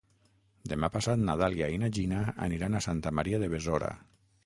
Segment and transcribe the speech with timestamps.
[0.71, 3.97] Demà passat na Dàlia i na Gina aniran a Santa Maria de Besora.